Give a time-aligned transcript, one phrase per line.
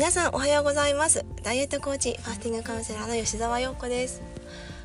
[0.00, 1.26] 皆さんおはようございます。
[1.42, 4.22] ダイエットコーチファスティングカウンセラーの吉澤陽子です。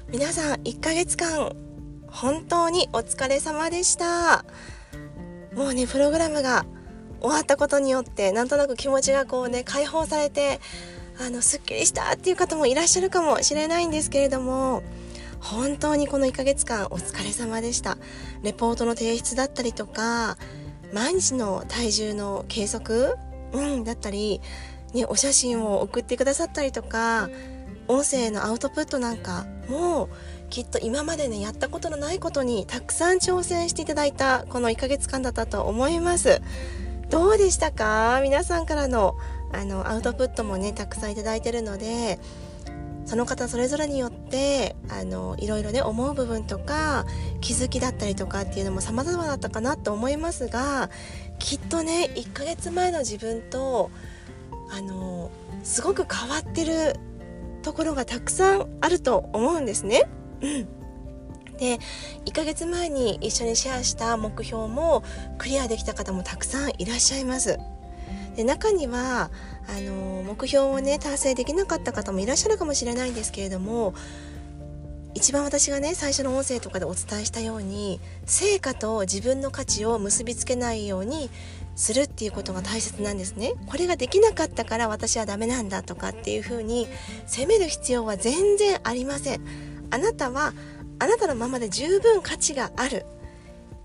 [0.09, 1.55] 皆さん1ヶ月間
[2.07, 4.43] 本当にお疲れ様でした。
[5.55, 6.65] もうねプログラムが
[7.21, 10.59] 終わったことによってなんとなく気持ちがこうね解放されて
[11.25, 14.83] あのすっきりしたっていう方もいらっしゃるかもしれないんですけれども
[15.39, 17.97] 本当にこの1ヶ月間お疲れ様でした。
[18.43, 20.37] レポートの提出だったりとか
[20.91, 23.15] 毎日の体重の計測、
[23.53, 24.41] うん、だったり
[24.95, 27.29] ね、お写真を送ってくださったりとか
[27.87, 30.09] 音声のアウトプットなんかも
[30.49, 36.41] きっと今までねやったことのないことにたくさん挑戦していただいたこの1ヶ月間だったと思います。
[37.09, 38.19] どうでしたか？
[38.23, 39.15] 皆さんからの
[39.51, 42.19] あのアウトプットもねたくさんいただいてるので
[43.05, 47.05] その方それぞれによってあのいろいろね思う部分とか
[47.41, 50.89] 気づきだったりとかっていうのも様々だったかなと思いますが
[51.37, 53.91] きっとね1ヶ月前の自分と
[54.71, 55.31] あの
[55.63, 56.99] すごく変わってる
[57.61, 60.03] ところがたくさんあると思うんですね。
[60.41, 60.67] うん
[61.57, 61.79] で
[62.25, 65.03] 1ヶ月前に一緒にシェアした目標も
[65.37, 67.57] クリアできた方もたくさんいらっしゃいます。
[68.35, 69.31] で中には
[69.67, 73.93] あの目標をね達成できなかった方もいらっしゃるかもしれないんですけれども
[75.13, 81.29] 一番私がね最初の音声とかでお伝えしたように成果と自分の価値を結びつけないように
[81.75, 83.53] するっていうことが大切なんですね。
[83.67, 86.87] これができなかったから私はダメなんだとかっていうふうに
[87.25, 89.41] 責める必要は全然ありません。
[89.91, 90.53] あなたは
[90.99, 93.05] あなたのままで十分価値がある。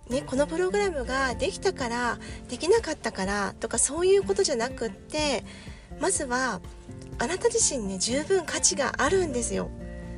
[0.08, 2.18] ね、このプログラムができたから
[2.48, 5.44] できなかったからとかそういうことじゃなくって
[6.00, 6.60] まずは
[7.18, 9.70] あなた自身ね十分価値があるんですよ。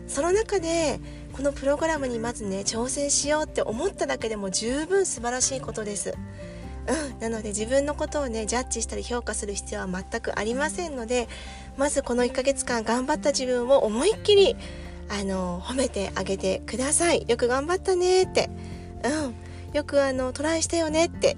[0.07, 1.01] その中で
[1.33, 6.15] このプログラムにまずね挑戦しようって思っただけでも十分素晴らしいことです。
[6.89, 11.29] うん、なので自分のことをねジャッジしたり評価する必要は全くありませんので
[11.77, 14.57] まずこの1ヶ月間頑張った自分を思いっきり
[15.09, 17.25] あの褒めてあげてください。
[17.29, 18.49] よく頑張ったねって。
[19.05, 19.35] うん。
[19.75, 21.37] よくあのトライしたよねって。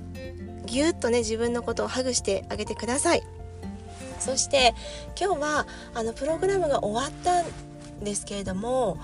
[0.65, 3.23] ぎゅっとね自分のことをハグしてあげてください。
[4.21, 4.75] そして
[5.21, 7.45] 今日はあのプログラムが終わったん
[8.03, 8.97] ですけれども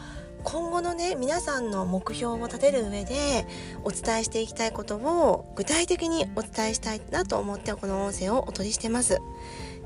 [0.45, 3.47] 今後のね皆さんの目標を立てる上で
[3.85, 9.21] お伝えしていきたいことを具体的にお伝えしたいなと思ってこの音声をお取りしてます。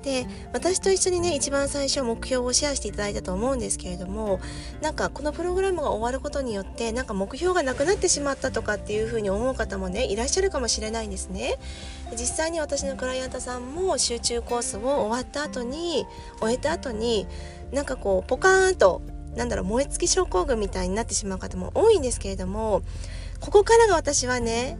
[0.04, 4.38] で私と一緒にね一番最初目標をシェアしていただいたと思うんですけれども
[4.82, 11.56] なんかこのプログラムが終わることによってなんか目標がなくなってしまったとかっていうふうに思う方もねいらっしゃるかもしれないんですね
[12.12, 16.04] 実際に私のクライアントさんも集中コースを終わった後に
[16.38, 17.26] 終えた後に
[17.72, 19.00] なんかこうポカーンと
[19.36, 22.82] なんだろう燃え尽き症候群みたいになってしまう方も多いんですけれども
[23.40, 24.78] ここからが私はね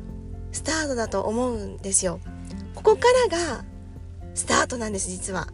[0.53, 2.21] スタートだと思うんですよ。
[2.75, 3.65] ここからが
[4.35, 5.49] スタートなんです実は。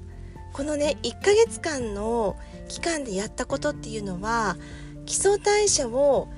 [0.52, 2.36] このね1ヶ月間の
[2.68, 4.56] 期間でやったことっていうのは
[5.06, 6.28] 基礎代謝を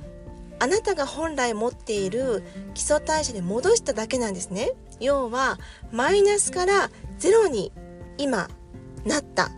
[0.59, 2.45] あなたが本来持っている
[2.75, 4.73] 基礎代謝に戻しただけなんですね。
[5.01, 5.59] 要は
[5.91, 7.73] マイナスからゼロに
[8.19, 8.49] 今
[9.05, 9.51] なった。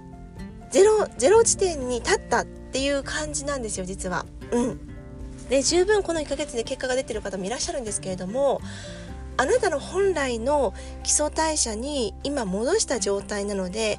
[0.70, 2.46] ゼロゼロ地点に立った。
[2.74, 4.26] ていう感じなんですよ実は。
[4.50, 4.80] うん
[5.48, 8.62] で十分この1ヶ月で結果が出てる方もいらっしゃるんですけれども
[9.36, 13.98] あなたの本来の基礎代謝に今戻した状態なので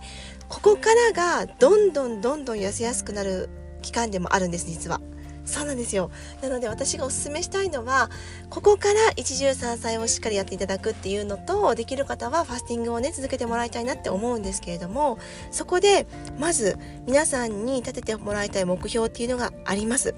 [0.49, 3.49] ここからがどんどんどんどん痩せやすくなる
[3.83, 4.99] 期間でもあるんです実は。
[5.45, 6.11] そうなんですよ
[6.41, 8.09] なので私がおすすめしたいのは
[8.49, 15.19] ここから一汁三菜をしっかりやっていただくっていうのとできる方はファスティングをね続けてもらいたいなって思うんですけれども
[15.51, 16.07] そこで
[16.39, 20.15] まず皆さんに立ててもらいたい目標っていうのがあります。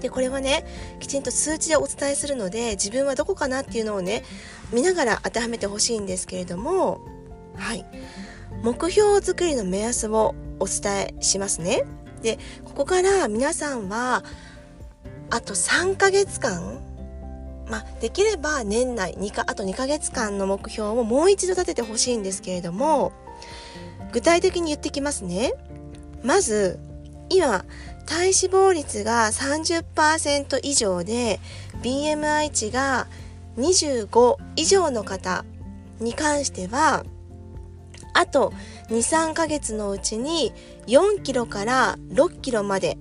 [0.00, 0.66] でこれはね
[1.00, 4.22] きちんと数値でお伝えするので自分はどこかなっていうのをね
[4.70, 7.00] 見ながら当てはめてほしいんですけれども
[7.56, 7.86] はい
[8.62, 11.84] 目標作りの目安をお伝えしますね。
[12.24, 14.24] でここから皆さんは
[15.30, 16.80] あと3ヶ月間
[17.66, 23.12] まあ、できれば年内2かあと2ヶ月間の目標をもう一度立ててほしいんですけれども
[24.12, 25.54] 具体的に言ってきますね。
[26.22, 26.78] まず
[27.30, 27.64] 今
[28.04, 31.40] 体脂肪率が30%以上で
[31.82, 33.06] BMI 値が
[33.56, 35.46] 25以上の方
[36.00, 37.04] に関しては
[38.14, 38.52] あと
[38.88, 40.52] 23ヶ月のうちに
[40.86, 42.96] 4キロから6キロまで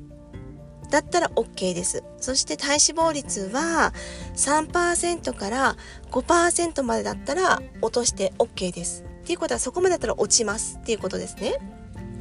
[0.89, 2.03] だったら OK です。
[2.19, 3.93] そして体脂肪率は
[4.35, 5.75] 3%から
[6.11, 9.03] 5%までだったら落として OK です。
[9.23, 11.55] っていうことはそこまでだったら落ちますっていうことですね。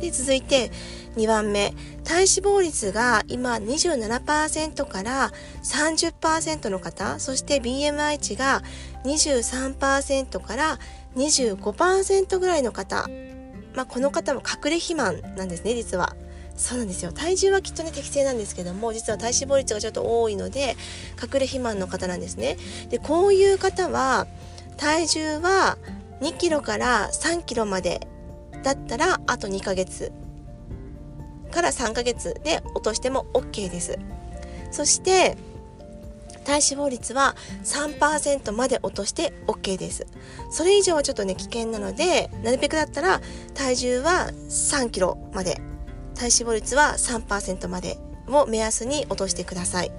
[0.01, 0.71] で、続いて
[1.17, 1.75] 2番目。
[2.03, 8.63] 体脂肪率が今27%から30%の方、そして BMI 値が
[9.05, 10.79] 23%から
[11.17, 13.09] 25%ぐらいの方。
[13.75, 16.15] まあ、この方も隠れ肥満なんですね実は。
[16.57, 17.13] そうなんですよ。
[17.13, 20.77] 体重はきっとね適正なんですけども実は体脂肪率がちょっと多いので
[21.23, 22.57] 隠れ肥満の方なんですね。
[22.91, 24.27] でこういう方は
[24.77, 25.79] 体重は
[26.21, 28.07] 2キロから3キロまで
[28.63, 30.13] だったらあと2ヶ月
[31.51, 33.99] から3ヶ月で落としても OK です。
[34.71, 35.37] そして
[36.45, 40.07] 体脂肪率は3%まで落として OK です。
[40.51, 43.21] それ以上はちょっとね危険なのでなるべくだったら
[43.55, 45.61] 体重は3キロまで。
[46.15, 47.99] 体脂肪率は3%まで
[48.29, 49.93] を目安に落としてください。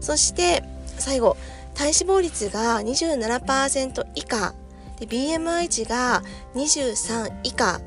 [0.00, 0.64] そして
[0.98, 1.36] 最後
[1.74, 4.54] 体脂肪率が27%以下。
[4.98, 6.22] で BMI 値が
[6.54, 7.80] 23以下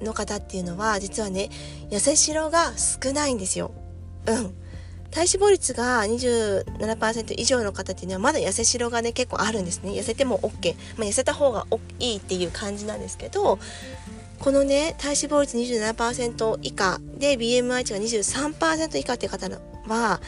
[0.00, 1.50] の方っていうのは実はね
[1.90, 3.72] 痩せしろが少ないんですよ。
[4.26, 4.54] うん。
[5.14, 9.92] 体脂肪率が27%以上の方っていうのはまだ痩せしろがね結構あるんですね。
[9.92, 11.66] 痩せても OK、まあ、痩せた方が
[12.00, 13.60] いいっていう感じなんですけど
[14.40, 19.48] このね体脂肪率27%以下で BMI 値が23%以下っていう方
[19.86, 20.20] は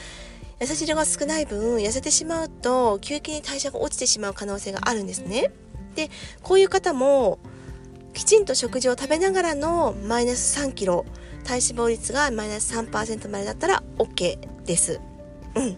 [0.60, 5.50] 痩せしろが少ない分痩せてしまうと急激に代謝が落ちてしまう可能性があるんですね。
[5.96, 6.10] で
[6.44, 7.40] こういう方も
[8.14, 11.04] きちんと食事を食べながらのマイナス3キロ
[11.42, 15.00] 体脂肪率がマイナス3%までだったら OK です。
[15.54, 15.76] うん。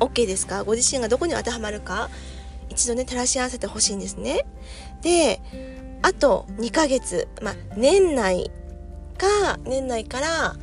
[0.00, 0.64] OK ですか？
[0.64, 2.08] ご自身がどこに当てはまるか？
[2.68, 4.44] 一度ね照らし合わせてほしいんですね。
[5.02, 5.40] で
[6.02, 8.50] あと2ヶ月、まあ、年内
[9.16, 10.56] か年内から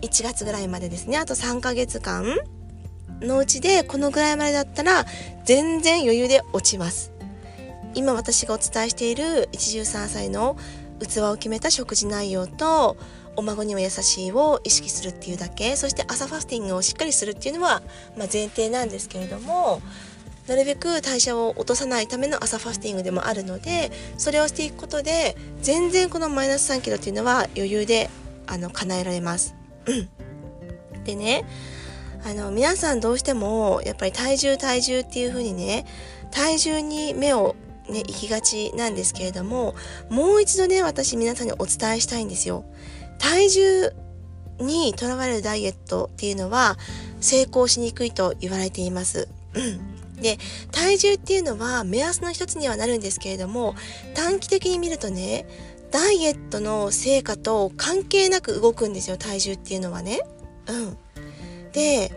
[0.00, 2.36] 1月ぐらいまでですねあと3ヶ月間
[3.20, 5.06] のうちでこのぐらいまでだったら
[5.44, 7.12] 全然余裕で落ちます。
[7.94, 10.56] 今私がお伝えしている一汁三菜の
[10.98, 12.96] 器を決めた食事内容と
[13.36, 17.82] お孫にも優しいを意識するっていうだけそして朝ファスティングをしっかりするっていうのは、
[18.16, 19.80] まあ、前提なんですけれども
[20.48, 28.10] なるべく代謝を落とさないための朝ファスティングでもあるのでそれをしていくことで全然このマイナス3キロっていうのは余裕で
[28.46, 29.54] あの叶えられます。
[31.04, 31.44] でね
[32.24, 35.86] あの皆さんどうしてもやっぱり体重体重っていう風にね
[36.30, 37.56] 体重に目を
[37.90, 39.74] ね、行きがちなんですけれども、
[40.08, 42.64] もう一度ね、私皆さんにお伝えしたいんですよ。
[43.22, 43.92] 体重
[44.58, 46.76] にとらわれるダイエットっていうのは
[47.20, 49.28] 成功しにくいと言われています。
[50.20, 50.38] で、
[50.70, 53.74] 体重っていうのは目安の一つにはなるんですけれども、
[54.14, 55.46] 短期的に見るとね、
[55.90, 60.20] ダイエットの成果と関係なく動くんですよ、体重っていうのはね。
[60.68, 60.98] うん。
[61.72, 62.12] で、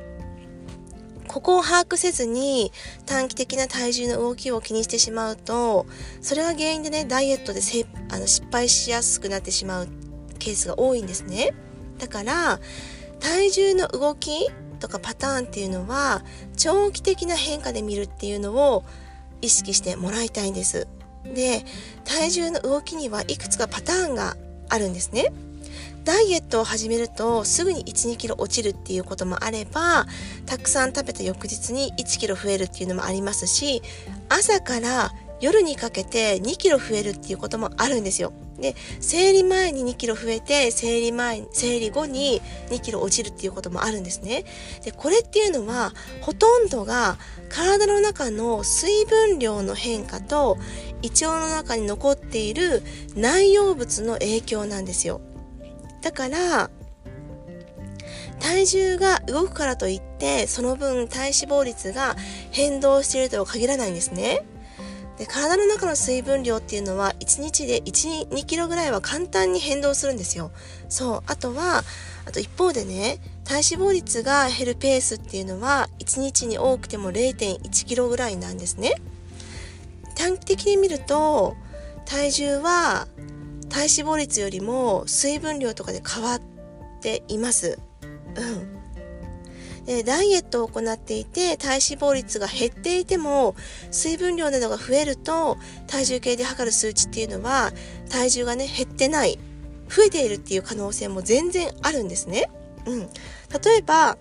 [1.27, 2.71] ここを把握せずに
[3.05, 5.85] 短期的な体重の動きを気にしてしまうと
[6.21, 9.89] それが原因でねダイエットでせあの失敗しやすくなってしまう
[10.45, 11.53] ケースが多いんですね。
[11.97, 12.59] だから
[13.19, 14.49] 体重の動き
[14.79, 16.23] とかパターンっていうのは
[16.57, 18.83] 長期的な変化で見るっていうのを
[19.41, 20.87] 意識してもらいたいんです。
[21.33, 21.65] で
[22.03, 24.37] 体重の動きにはいくつかパターンが
[24.69, 25.33] あるんですね。
[26.03, 30.05] ダイエットを始めるとすぐに1、2キロ落ちるっていうこともあれば、
[30.45, 33.81] たくさん食べた翌日に1キロ増えるっていうのもありますし、
[34.29, 35.11] 朝から
[35.41, 38.33] 夜にかけて2キロ増えるっていうこともあるんですよ。
[38.59, 44.45] で、生理前に2キロ増えて、生理前、生理後に2キロ落ちるっていうこともあるんですね。
[44.83, 47.17] で、これっていうのは、ほとんどが
[47.49, 50.57] 体の中の水分量の変化と、
[51.01, 52.81] 胃腸の中に残っている
[53.15, 55.21] 内容物の影響なんですよ。
[56.01, 56.69] だから
[58.39, 62.15] 体重が動くからといってその分体脂肪率が
[62.51, 64.45] 変動しているとは限らないんですね。
[65.17, 70.51] で体の中の水分量っていうのは1日で12キロぐらいは簡単に変動するんですよ。
[70.89, 71.83] そうあとは
[72.25, 78.95] あと一方でね体脂肪率が減るペースっていうのは1日に多くても0.1キロぐらいなんですね。
[80.15, 81.55] 短期的に見ると
[82.05, 83.07] 体重は
[83.69, 86.41] 体脂肪率よりも水分量とかで変わっ
[87.01, 87.79] ています。
[88.35, 88.74] うん
[89.85, 93.55] でダイエットを行っていて体脂肪率が減っていても
[93.91, 97.71] 水分量などが増えると体重計で測る数値っていうのは
[98.09, 99.37] 体重がね減ってない
[99.87, 102.49] 増えているっていう可能性も全然あるんですね。
[102.87, 103.07] うん、例
[103.77, 104.17] えば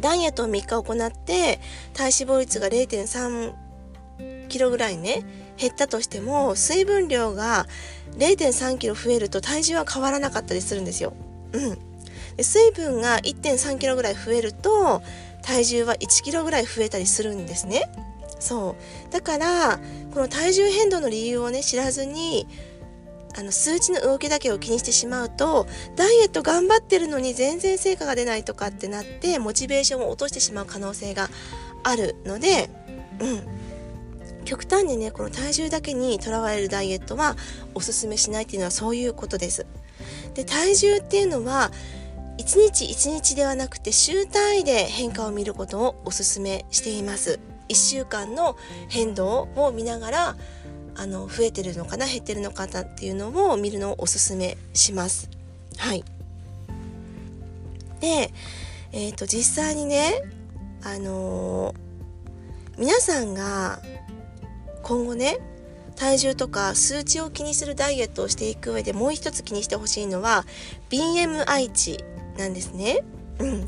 [0.00, 1.60] ダイエットを3日行って
[1.94, 3.54] 体脂肪率が0.3
[4.48, 5.24] キロぐらいね
[5.56, 7.66] 減ったとしても水分量が
[8.18, 11.14] 0.3キロ増えると体重は変わらなかったりするんですよ。
[11.52, 11.95] うん。
[12.42, 15.02] 水分が1.3キロぐらい増えると
[15.42, 17.90] 体重は1キロぐらい増えたりするんですね。
[18.38, 18.76] そ
[19.08, 19.12] う。
[19.12, 19.78] だから
[20.12, 22.46] この体重変動の理由をね知らずに
[23.38, 31.28] あの数値の動きだけを気にしてしまうとダイエット頑張ってるのに全然成果が出ないとかってなってモチベーションを落としてしまう可能性が
[31.82, 32.70] あるので、
[33.20, 37.36] うん、極端にねこの体重だけにとらわれるダイエットは
[37.74, 39.66] おすすめしないっていうのはそういうことです
[40.32, 41.70] で体重っていうのは
[42.38, 47.40] 1日1日ではなくて週単位で変化を見ることをおすすめしています。
[47.68, 48.56] 1週間の
[48.88, 50.36] 変動を見ながら
[50.94, 55.28] あの増えてるのかな減ってるのかなっていうのを見るのをおすすめします。
[55.78, 56.04] はい。
[58.00, 58.32] で
[58.92, 60.22] えっ、ー、と実際にね
[60.82, 61.74] あのー、
[62.78, 63.80] 皆さんが
[64.82, 65.38] 今後ね
[65.96, 70.44] 体重とか数値を気にするダイエットをしていく上でもう一つ気にしてほしいのは
[70.90, 72.04] BMI 値
[72.36, 73.04] なんですね。
[73.38, 73.60] うん、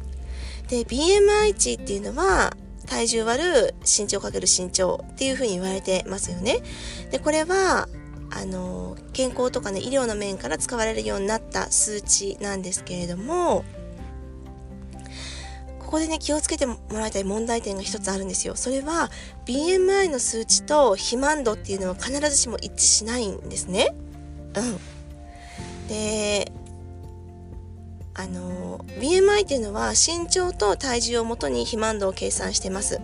[0.68, 2.56] で BMI 値っていうのは
[2.86, 6.58] 体重割る身長かける身長っていうふうに言われてますよね。
[7.10, 7.88] でこれは
[8.30, 13.64] あの健康とかね医療の面から使われるようになった数値なんですけれども
[15.78, 18.56] ここでね気をつけてもらいたい問題点が一つあるんですよ。
[18.56, 19.10] それは
[19.46, 23.94] BMI の数値と肥満度っていうのは必ずしも一致しないんですね。
[24.54, 24.78] うん。
[25.88, 26.52] で
[28.18, 33.00] あの BMI っていうのは身長と体重をもとに肥満度を計算してます。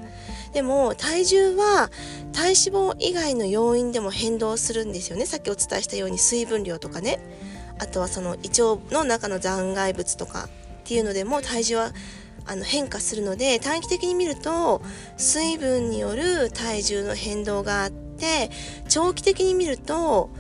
[0.53, 1.91] でも体重は
[2.33, 5.25] 体脂肪以外の要因でも変動するんですよね。
[5.25, 7.21] さっきお伝えしたように水分量とかね。
[7.79, 10.49] あとはその胃腸の中の残骸物とかっ
[10.85, 11.93] ていうのでも体重は
[12.45, 14.83] あの変化するので短期的に見ると
[15.17, 18.51] 水分による体重の変動があって
[18.89, 20.31] 長期的に見ると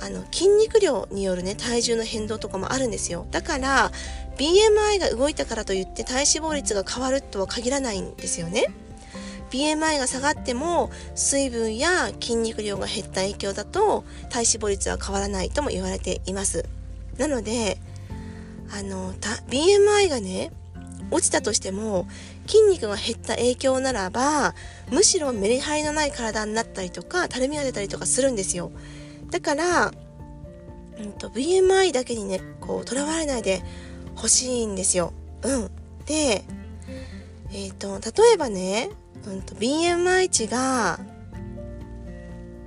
[0.00, 3.26] あの筋肉量によるね体重の変動とかもあるんですよ。
[3.30, 3.90] だから
[4.36, 8.66] BMI が動いたからといって体脂肪率が変わるとは限らないんですよね。
[9.50, 16.64] BMI が下がっても水分や筋肉量が減った影響だと体脂肪率は変わらないとも言われています。
[17.18, 17.78] なので
[18.76, 20.50] あの BMI がね
[21.10, 22.08] 落ちたとしても
[22.46, 24.54] 筋肉が減った影響ならば
[24.90, 28.72] むしろメリハリのない体になったりとかたるみが出たりとかするんですよ。
[29.34, 29.90] だから、
[30.96, 33.64] うんと、BMI だけにねこうとらわれないで
[34.14, 35.12] ほしいんですよ。
[35.42, 35.70] うん、
[36.06, 36.44] で、
[37.50, 38.90] えーと、例えばね、
[39.26, 41.00] うんと、BMI 値が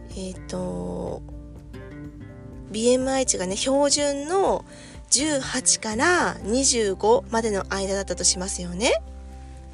[0.10, 1.22] えっ、ー、と
[2.74, 4.66] BMI 値がね標準の
[5.10, 8.92] 18から25までの間だったとしますよね。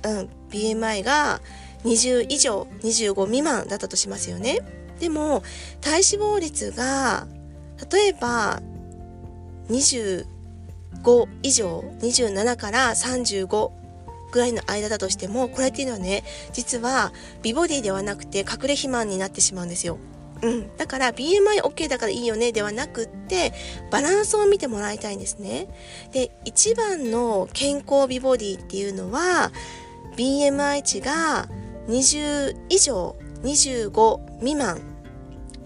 [0.03, 1.41] うん、BMI が
[1.85, 4.82] 20以上25未満だったとしますよね。
[5.03, 5.43] でも
[5.81, 7.27] 体脂肪率が
[7.91, 8.61] 例えば
[9.67, 10.25] 25
[11.43, 13.71] 以上27から35
[14.31, 19.97] ぐらいの間だとしてもこれっていうのはね実は美ボディではなくて隠れ肥満になってしまうんですよ。
[20.41, 23.51] うん、だから BMIOK だからいいよねではなくって
[23.91, 25.67] バランスを見てもらいたいんですね。
[26.13, 29.51] で一番の健康美ボディっていうのは
[30.15, 31.49] BMI 値が
[31.89, 34.92] 20以上25未満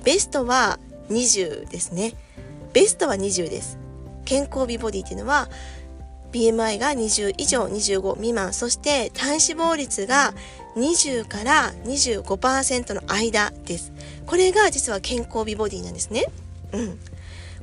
[0.07, 2.13] ベストは20ですね。
[2.71, 3.77] ベストは20です。
[4.23, 5.49] 健康美ボディっていうのは
[6.31, 8.53] BMI が20以上25未満。
[8.53, 10.33] そして体脂肪率が
[10.77, 13.91] 20から25%の間です。
[14.25, 16.23] これが実は健康美ボディなんですね。
[16.71, 16.97] うん。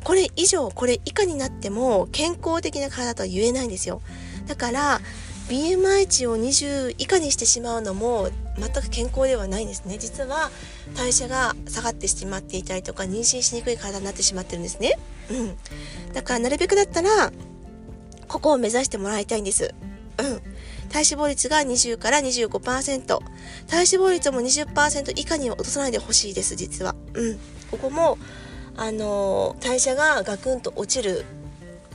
[0.04, 4.02] これ以上これ以下になっても健康的な体とは言えないんですよ。
[4.46, 5.00] だから
[5.48, 9.98] BMI 値を20以下にしてしまうのも全く健康ではないんですね。
[9.98, 10.50] 実は
[10.96, 14.98] 代謝が下がってしまっていたりとか妊娠しにくい体になってしまってるんですね。
[15.30, 16.12] うん。
[16.12, 17.32] だからなるべくだったら
[18.28, 19.74] ここを目指してもらいたいんです。
[20.18, 20.40] うん。
[20.90, 23.28] 体脂肪率が20から25%体脂
[23.66, 26.94] 肪率も20%以下には落とさないでほしいです実は。
[27.14, 27.38] うん。
[27.70, 28.18] ここも
[28.76, 31.24] あの代謝がガクンと落ちる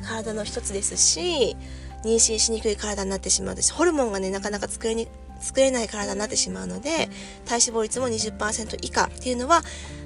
[0.01, 1.55] 体の一つですし
[2.03, 5.07] 妊娠しにくい体になってしまうしホルモンがねなかなか作れに
[5.39, 7.09] 作れない体になってしまうので
[7.45, 9.61] 体脂肪率も20%以下っていうのは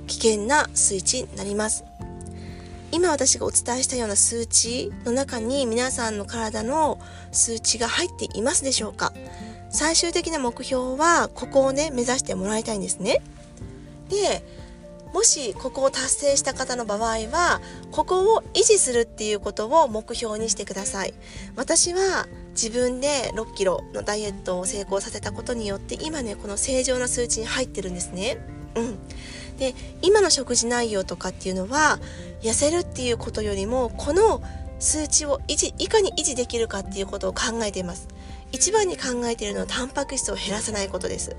[0.07, 1.83] 危険な数値になります。
[2.91, 6.99] 今私がお伝えしたような数値の中に皆さんの体の
[7.31, 9.13] 数値が入っていますでしょうか？
[9.71, 13.23] 最終的な目標はここをね目指してもらいたいんですね。
[14.09, 14.43] で
[15.11, 17.61] もしここを達成した方の場合は
[17.91, 21.15] ここを維持するっていうことを目標にしてください。
[21.55, 28.37] 私は自分で6キロのダイエットを成功させたことによって今ねこの正常な数値に入ってるんですね。
[28.75, 28.97] うん。
[29.57, 31.99] で今の食事内容とかっていうのは
[32.41, 34.41] 痩せるっていうことよりもこの
[34.79, 38.07] 数値を維持いかに維持できるかっていうことを考えています。
[38.51, 41.35] 一番に考えているのはタンパク質を減らさないことです。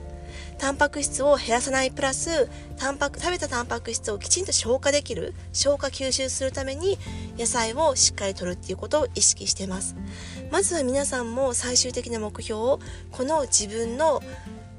[0.59, 5.35] タンパク質を減らさないプラスタンパク食べたタンパク質をきちんと消化できる。
[5.52, 6.99] 消化吸収するために
[7.38, 9.94] 野菜をしっかりとるっていうことを意識してます。
[10.54, 12.78] まずは皆さんも最終的な目標を
[13.11, 14.23] この自分の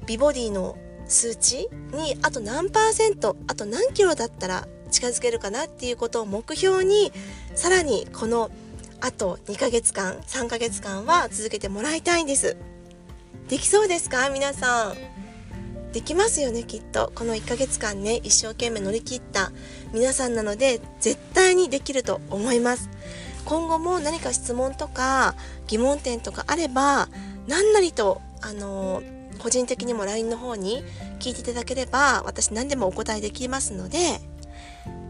[0.06, 7.12] 美ボディの数値にあと何パーセントあと何キロだったら近づけるかなっていうことを目標に
[7.54, 8.50] さらにこの
[9.02, 12.56] あと2ヶ月間3ヶ月間は続けてもらいたいんです。
[13.50, 14.30] できそうですか？
[14.30, 14.96] 皆さん。
[15.92, 17.12] できますよねきっと。
[17.14, 19.52] この1ヶ月間ね一生懸命乗り切った
[19.92, 22.88] 皆さんなので絶対にできると思います。
[23.46, 25.34] 今後も何か質問とか
[25.68, 27.08] 疑問点とかあれば
[27.46, 29.02] 何なりとあの
[29.38, 30.82] 個人的にも LINE の方に
[31.20, 34.20] 聞いていただければ私何でもお答えできますので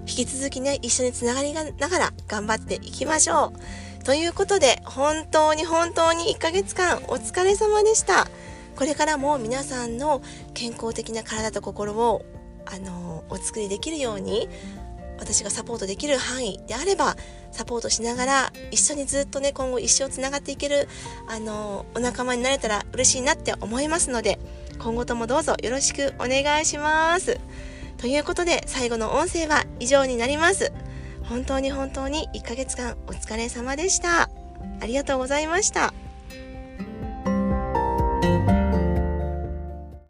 [0.09, 3.52] 引き続きね一緒につながりながら頑張っていきましょ
[4.00, 4.05] う。
[4.05, 8.28] ということで本当に本当に1ヶ月間お疲れ様でした。
[8.76, 10.23] これからも皆さんの
[10.55, 12.25] 健康的な体と心を
[12.66, 14.49] あのお作りできるように
[15.18, 17.16] 私がサポートできる範囲であれば
[17.50, 20.88] サポートしながら一緒にずっとね今後一生つながっていける
[21.28, 24.38] あのお仲間になれたら嬉しいなって思いますので
[24.78, 27.40] 今後ともどうぞよろしくお願いします。
[27.99, 30.73] ということで最後の音声は以上になります。
[31.25, 34.28] 本当に本当に1ヶ月間お疲れ様でした。
[34.80, 35.92] ありがとうございました。